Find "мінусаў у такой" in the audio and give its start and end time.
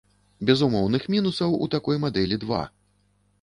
1.15-2.01